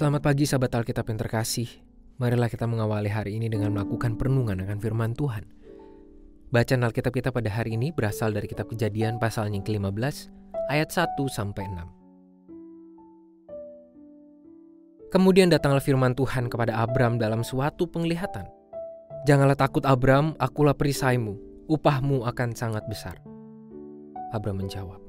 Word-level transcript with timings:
Selamat 0.00 0.24
pagi 0.24 0.48
sahabat 0.48 0.72
Alkitab 0.72 1.12
yang 1.12 1.20
terkasih. 1.20 1.68
Marilah 2.16 2.48
kita 2.48 2.64
mengawali 2.64 3.12
hari 3.12 3.36
ini 3.36 3.52
dengan 3.52 3.76
melakukan 3.76 4.16
perenungan 4.16 4.64
akan 4.64 4.80
firman 4.80 5.12
Tuhan. 5.12 5.44
Bacaan 6.48 6.88
Alkitab 6.88 7.12
kita 7.12 7.28
pada 7.28 7.52
hari 7.52 7.76
ini 7.76 7.92
berasal 7.92 8.32
dari 8.32 8.48
kitab 8.48 8.72
Kejadian 8.72 9.20
pasalnya 9.20 9.60
yang 9.60 9.66
ke-15 9.68 10.32
ayat 10.72 10.88
1 10.88 11.04
sampai 11.28 11.68
6. 15.12 15.12
Kemudian 15.12 15.52
datanglah 15.52 15.84
firman 15.84 16.16
Tuhan 16.16 16.48
kepada 16.48 16.80
Abram 16.80 17.20
dalam 17.20 17.44
suatu 17.44 17.84
penglihatan. 17.84 18.48
Janganlah 19.28 19.60
takut 19.60 19.84
Abram, 19.84 20.32
akulah 20.40 20.72
perisaimu, 20.72 21.36
upahmu 21.68 22.24
akan 22.24 22.56
sangat 22.56 22.88
besar. 22.88 23.20
Abram 24.32 24.64
menjawab, 24.64 25.04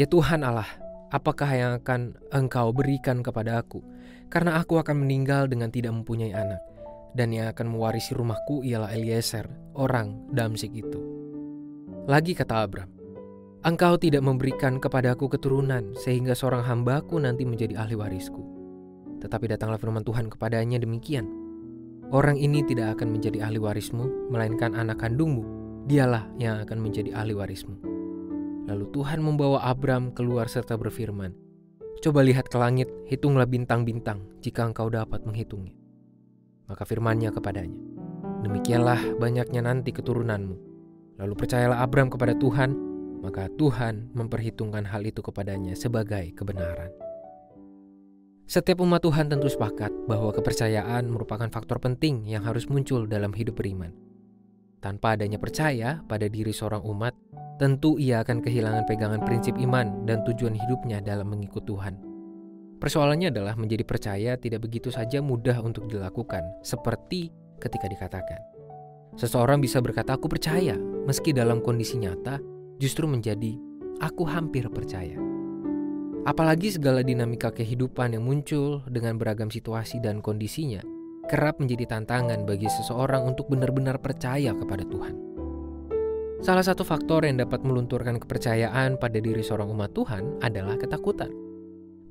Ya 0.00 0.08
Tuhan 0.08 0.48
Allah, 0.48 0.80
apakah 1.14 1.50
yang 1.54 1.72
akan 1.78 2.18
engkau 2.34 2.74
berikan 2.74 3.22
kepada 3.22 3.62
aku? 3.62 3.78
Karena 4.26 4.58
aku 4.58 4.82
akan 4.82 5.06
meninggal 5.06 5.46
dengan 5.46 5.70
tidak 5.70 5.94
mempunyai 5.94 6.34
anak. 6.34 6.58
Dan 7.14 7.30
yang 7.30 7.46
akan 7.54 7.70
mewarisi 7.70 8.10
rumahku 8.10 8.66
ialah 8.66 8.90
Eliezer, 8.90 9.46
orang 9.78 10.26
Damsik 10.34 10.74
itu. 10.74 10.98
Lagi 12.10 12.34
kata 12.34 12.66
Abram, 12.66 12.90
Engkau 13.62 13.94
tidak 13.96 14.26
memberikan 14.26 14.82
kepadaku 14.82 15.30
keturunan 15.30 15.94
sehingga 15.94 16.34
seorang 16.34 16.66
hambaku 16.66 17.22
nanti 17.22 17.46
menjadi 17.46 17.78
ahli 17.78 17.94
warisku. 17.94 18.42
Tetapi 19.22 19.54
datanglah 19.54 19.78
firman 19.78 20.04
Tuhan 20.04 20.28
kepadanya 20.28 20.82
demikian. 20.82 21.30
Orang 22.12 22.36
ini 22.36 22.60
tidak 22.66 22.98
akan 22.98 23.14
menjadi 23.14 23.46
ahli 23.46 23.62
warismu, 23.62 24.28
melainkan 24.28 24.76
anak 24.76 25.00
kandungmu. 25.00 25.46
Dialah 25.88 26.28
yang 26.36 26.60
akan 26.60 26.76
menjadi 26.82 27.16
ahli 27.16 27.32
warismu. 27.32 27.93
Lalu 28.64 28.88
Tuhan 28.96 29.20
membawa 29.20 29.60
Abram 29.68 30.12
keluar 30.16 30.48
serta 30.48 30.80
berfirman, 30.80 31.36
Coba 32.00 32.20
lihat 32.20 32.48
ke 32.48 32.56
langit, 32.60 32.88
hitunglah 33.08 33.48
bintang-bintang 33.48 34.24
jika 34.44 34.64
engkau 34.64 34.92
dapat 34.92 35.24
menghitungnya. 35.24 35.72
Maka 36.68 36.84
firmannya 36.88 37.32
kepadanya, 37.32 37.80
Demikianlah 38.44 39.16
banyaknya 39.20 39.64
nanti 39.64 39.92
keturunanmu. 39.92 40.56
Lalu 41.16 41.34
percayalah 41.36 41.80
Abram 41.80 42.12
kepada 42.12 42.36
Tuhan, 42.36 42.76
maka 43.24 43.48
Tuhan 43.56 44.12
memperhitungkan 44.12 44.84
hal 44.84 45.00
itu 45.08 45.24
kepadanya 45.24 45.72
sebagai 45.72 46.36
kebenaran. 46.36 46.92
Setiap 48.44 48.84
umat 48.84 49.00
Tuhan 49.00 49.32
tentu 49.32 49.48
sepakat 49.48 49.88
bahwa 50.04 50.28
kepercayaan 50.28 51.08
merupakan 51.08 51.48
faktor 51.48 51.80
penting 51.80 52.28
yang 52.28 52.44
harus 52.44 52.68
muncul 52.68 53.08
dalam 53.08 53.32
hidup 53.32 53.56
beriman. 53.56 53.96
Tanpa 54.84 55.16
adanya 55.16 55.40
percaya 55.40 56.04
pada 56.04 56.28
diri 56.28 56.52
seorang 56.52 56.84
umat, 56.84 57.16
tentu 57.56 57.96
ia 57.96 58.20
akan 58.20 58.44
kehilangan 58.44 58.84
pegangan 58.84 59.24
prinsip 59.24 59.56
iman 59.56 60.04
dan 60.04 60.20
tujuan 60.28 60.52
hidupnya 60.52 61.00
dalam 61.00 61.32
mengikut 61.32 61.64
Tuhan. 61.64 61.96
Persoalannya 62.84 63.32
adalah 63.32 63.56
menjadi 63.56 63.80
percaya 63.80 64.36
tidak 64.36 64.68
begitu 64.68 64.92
saja 64.92 65.24
mudah 65.24 65.56
untuk 65.64 65.88
dilakukan, 65.88 66.44
seperti 66.60 67.32
ketika 67.56 67.88
dikatakan. 67.88 68.40
Seseorang 69.16 69.64
bisa 69.64 69.80
berkata, 69.80 70.20
"Aku 70.20 70.28
percaya," 70.28 70.76
meski 71.08 71.32
dalam 71.32 71.64
kondisi 71.64 71.96
nyata 71.96 72.36
justru 72.76 73.08
menjadi 73.08 73.56
"aku 74.04 74.28
hampir 74.28 74.68
percaya". 74.68 75.16
Apalagi 76.28 76.76
segala 76.76 77.00
dinamika 77.00 77.48
kehidupan 77.48 78.20
yang 78.20 78.28
muncul 78.28 78.84
dengan 78.84 79.16
beragam 79.16 79.48
situasi 79.48 80.04
dan 80.04 80.20
kondisinya 80.20 80.84
kerap 81.28 81.60
menjadi 81.60 81.96
tantangan 81.96 82.44
bagi 82.44 82.68
seseorang 82.68 83.24
untuk 83.24 83.48
benar-benar 83.48 83.98
percaya 84.00 84.52
kepada 84.52 84.84
Tuhan. 84.84 85.14
Salah 86.44 86.60
satu 86.60 86.84
faktor 86.84 87.24
yang 87.24 87.40
dapat 87.40 87.64
melunturkan 87.64 88.20
kepercayaan 88.20 89.00
pada 89.00 89.16
diri 89.16 89.40
seorang 89.40 89.72
umat 89.72 89.96
Tuhan 89.96 90.44
adalah 90.44 90.76
ketakutan. 90.76 91.32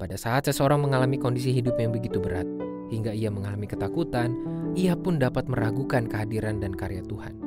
Pada 0.02 0.18
saat 0.18 0.50
seseorang 0.50 0.82
mengalami 0.82 1.22
kondisi 1.22 1.54
hidup 1.54 1.78
yang 1.78 1.94
begitu 1.94 2.18
berat, 2.18 2.50
hingga 2.90 3.14
ia 3.14 3.30
mengalami 3.30 3.70
ketakutan, 3.70 4.34
ia 4.74 4.98
pun 4.98 5.22
dapat 5.22 5.46
meragukan 5.46 6.10
kehadiran 6.10 6.58
dan 6.58 6.74
karya 6.74 7.06
Tuhan. 7.06 7.38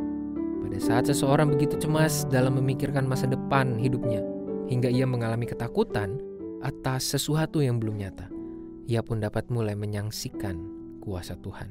Pada 0.62 0.78
saat 0.78 1.10
seseorang 1.10 1.50
begitu 1.50 1.74
cemas 1.74 2.22
dalam 2.30 2.54
memikirkan 2.54 3.02
masa 3.02 3.26
depan 3.26 3.74
hidupnya, 3.82 4.22
hingga 4.70 4.86
ia 4.86 5.10
mengalami 5.10 5.50
ketakutan 5.50 6.22
atas 6.62 7.18
sesuatu 7.18 7.58
yang 7.58 7.82
belum 7.82 7.98
nyata, 7.98 8.30
ia 8.86 9.02
pun 9.02 9.18
dapat 9.18 9.50
mulai 9.50 9.74
menyangsikan 9.74 10.75
kuasa 11.06 11.38
Tuhan. 11.38 11.70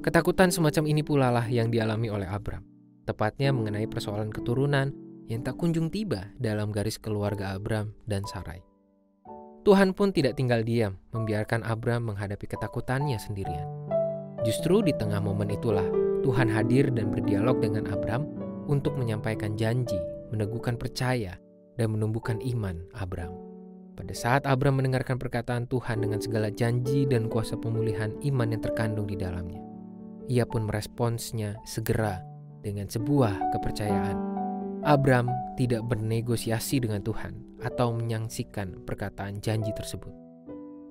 Ketakutan 0.00 0.48
semacam 0.48 0.84
ini 0.88 1.04
pula 1.04 1.28
lah 1.28 1.44
yang 1.44 1.68
dialami 1.68 2.08
oleh 2.08 2.24
Abram 2.24 2.64
tepatnya 3.06 3.54
mengenai 3.54 3.86
persoalan 3.86 4.32
keturunan 4.32 4.90
yang 5.30 5.44
tak 5.44 5.60
kunjung 5.60 5.92
tiba 5.92 6.32
dalam 6.40 6.74
garis 6.74 6.98
keluarga 6.98 7.54
Abram 7.54 7.94
dan 8.08 8.26
Sarai. 8.26 8.64
Tuhan 9.66 9.94
pun 9.98 10.14
tidak 10.14 10.38
tinggal 10.38 10.62
diam 10.62 10.98
membiarkan 11.10 11.66
Abram 11.66 12.14
menghadapi 12.14 12.46
ketakutannya 12.46 13.18
sendirian. 13.18 13.66
Justru 14.46 14.78
di 14.82 14.94
tengah 14.94 15.18
momen 15.18 15.50
itulah 15.50 15.86
Tuhan 16.22 16.46
hadir 16.46 16.94
dan 16.94 17.10
berdialog 17.10 17.58
dengan 17.58 17.90
Abram 17.90 18.26
untuk 18.70 18.94
menyampaikan 18.94 19.58
janji, 19.58 19.98
meneguhkan 20.30 20.78
percaya, 20.78 21.38
dan 21.74 21.90
menumbuhkan 21.90 22.38
iman 22.42 22.78
Abram. 22.94 23.45
Pada 23.96 24.12
saat 24.12 24.44
Abram 24.44 24.76
mendengarkan 24.76 25.16
perkataan 25.16 25.64
Tuhan 25.72 26.04
dengan 26.04 26.20
segala 26.20 26.52
janji 26.52 27.08
dan 27.08 27.32
kuasa 27.32 27.56
pemulihan 27.56 28.12
iman 28.28 28.52
yang 28.52 28.60
terkandung 28.60 29.08
di 29.08 29.16
dalamnya, 29.16 29.64
ia 30.28 30.44
pun 30.44 30.68
meresponsnya 30.68 31.56
segera 31.64 32.20
dengan 32.60 32.92
sebuah 32.92 33.56
kepercayaan. 33.56 34.18
Abram 34.84 35.32
tidak 35.56 35.82
bernegosiasi 35.88 36.84
dengan 36.84 37.00
Tuhan 37.00 37.40
atau 37.64 37.96
menyaksikan 37.96 38.84
perkataan 38.84 39.40
janji 39.40 39.72
tersebut. 39.72 40.12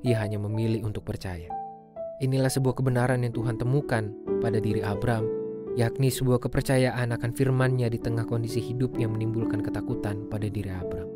Ia 0.02 0.26
hanya 0.26 0.42
memilih 0.42 0.82
untuk 0.82 1.06
percaya. 1.06 1.48
Inilah 2.26 2.50
sebuah 2.50 2.74
kebenaran 2.74 3.22
yang 3.22 3.38
Tuhan 3.38 3.62
temukan 3.62 4.10
pada 4.42 4.58
diri 4.58 4.82
Abram, 4.82 5.30
yakni 5.78 6.10
sebuah 6.10 6.42
kepercayaan 6.42 7.14
akan 7.14 7.32
firman-Nya 7.38 7.94
di 7.94 8.02
tengah 8.02 8.26
kondisi 8.26 8.60
hidup 8.66 8.98
yang 8.98 9.14
menimbulkan 9.14 9.62
ketakutan 9.62 10.26
pada 10.26 10.50
diri 10.50 10.74
Abram. 10.74 11.15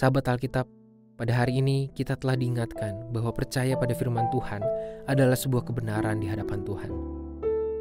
Sahabat 0.00 0.32
Alkitab, 0.32 0.64
pada 1.20 1.44
hari 1.44 1.60
ini 1.60 1.92
kita 1.92 2.16
telah 2.16 2.32
diingatkan 2.32 3.12
bahwa 3.12 3.36
percaya 3.36 3.76
pada 3.76 3.92
firman 3.92 4.32
Tuhan 4.32 4.64
adalah 5.04 5.36
sebuah 5.36 5.68
kebenaran 5.68 6.24
di 6.24 6.24
hadapan 6.24 6.64
Tuhan. 6.64 6.88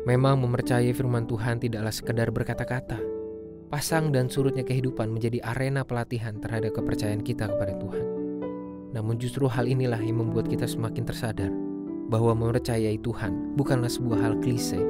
Memang 0.03 0.43
mempercayai 0.43 0.91
firman 0.91 1.31
Tuhan 1.31 1.63
tidaklah 1.63 1.95
sekedar 1.95 2.27
berkata-kata. 2.35 2.99
Pasang 3.71 4.11
dan 4.11 4.27
surutnya 4.27 4.67
kehidupan 4.67 5.07
menjadi 5.15 5.39
arena 5.47 5.87
pelatihan 5.87 6.35
terhadap 6.43 6.75
kepercayaan 6.75 7.23
kita 7.23 7.55
kepada 7.55 7.79
Tuhan. 7.79 8.05
Namun 8.99 9.15
justru 9.15 9.47
hal 9.47 9.63
inilah 9.63 10.03
yang 10.03 10.19
membuat 10.19 10.51
kita 10.51 10.67
semakin 10.67 11.07
tersadar 11.07 11.55
bahwa 12.11 12.35
mempercayai 12.35 12.99
Tuhan 12.99 13.55
bukanlah 13.55 13.87
sebuah 13.87 14.19
hal 14.19 14.35
klise 14.43 14.83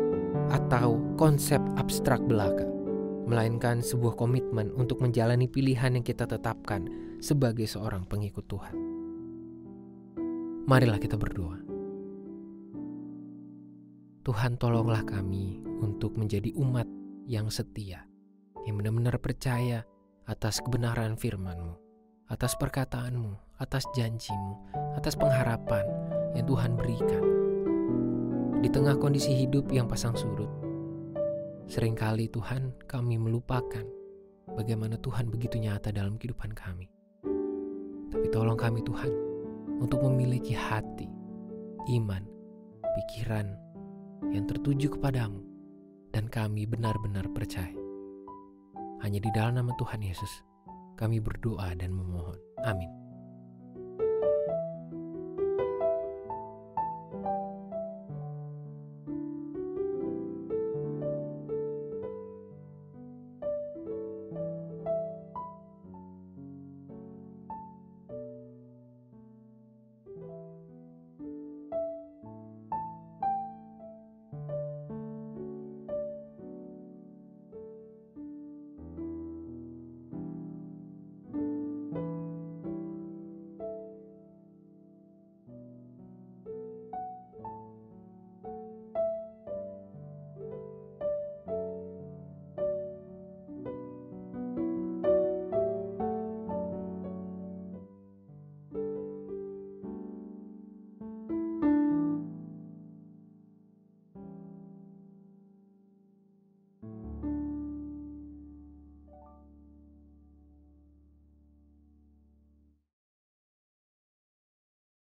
atau 0.49 0.97
konsep 1.13 1.61
abstrak 1.77 2.25
belaka, 2.25 2.65
melainkan 3.29 3.85
sebuah 3.85 4.17
komitmen 4.17 4.73
untuk 4.73 4.97
menjalani 5.05 5.45
pilihan 5.45 5.93
yang 5.93 6.01
kita 6.01 6.25
tetapkan 6.25 7.08
sebagai 7.19 7.67
seorang 7.67 8.07
pengikut 8.07 8.47
Tuhan. 8.47 8.75
Marilah 10.65 10.99
kita 10.99 11.19
berdoa. 11.19 11.59
Tuhan 14.23 14.55
tolonglah 14.61 15.03
kami 15.03 15.59
untuk 15.81 16.15
menjadi 16.15 16.53
umat 16.55 16.85
yang 17.25 17.49
setia, 17.49 18.05
yang 18.67 18.79
benar-benar 18.79 19.17
percaya 19.17 19.83
atas 20.29 20.61
kebenaran 20.61 21.17
firman-Mu, 21.17 21.75
atas 22.29 22.53
perkataan-Mu, 22.59 23.57
atas 23.57 23.89
janji-Mu, 23.97 24.55
atas 24.95 25.17
pengharapan 25.17 25.83
yang 26.37 26.45
Tuhan 26.45 26.77
berikan. 26.77 27.23
Di 28.59 28.69
tengah 28.69 28.99
kondisi 28.99 29.33
hidup 29.33 29.71
yang 29.73 29.89
pasang 29.89 30.13
surut, 30.13 30.51
sering 31.65 31.97
kali 31.97 32.29
Tuhan 32.29 32.75
kami 32.85 33.17
melupakan 33.17 33.87
bagaimana 34.53 35.01
Tuhan 35.01 35.31
begitu 35.33 35.57
nyata 35.57 35.89
dalam 35.89 36.21
kehidupan 36.21 36.53
kami. 36.53 36.98
Tapi 38.09 38.27
tolong 38.33 38.57
kami 38.57 38.81
Tuhan 38.81 39.11
untuk 39.79 40.03
memiliki 40.05 40.57
hati, 40.57 41.07
iman, 41.93 42.25
pikiran, 42.83 43.47
yang 44.33 44.45
tertuju 44.45 44.97
kepadamu, 44.99 45.39
dan 46.11 46.27
kami 46.27 46.65
benar-benar 46.65 47.29
percaya. 47.31 47.73
Hanya 48.99 49.23
di 49.23 49.31
dalam 49.31 49.55
nama 49.55 49.71
Tuhan 49.79 50.03
Yesus, 50.03 50.43
kami 50.99 51.23
berdoa 51.23 51.71
dan 51.79 51.95
memohon. 51.95 52.35
Amin. 52.67 53.08